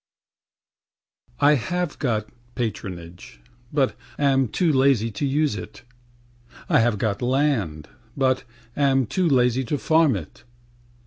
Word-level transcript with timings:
811_] 1.41 1.45
I 1.49 1.53
have 1.53 1.99
got 1.99 2.29
patronage, 2.55 3.39
but 3.71 3.95
am 4.17 4.47
too 4.47 4.73
lazy 4.73 5.11
to 5.11 5.27
use 5.27 5.53
it; 5.55 5.83
I 6.67 6.79
have 6.79 6.97
got 6.97 7.21
land, 7.21 7.87
but 8.17 8.43
am 8.75 9.05
too 9.05 9.29
lazy 9.29 9.63
to 9.65 9.77
farm 9.77 10.15
it. 10.15 10.43